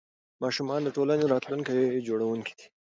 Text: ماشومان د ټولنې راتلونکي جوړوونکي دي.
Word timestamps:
ماشومان 0.43 0.81
د 0.83 0.89
ټولنې 0.95 1.25
راتلونکي 1.33 1.73
جوړوونکي 2.07 2.53
دي. 2.59 2.65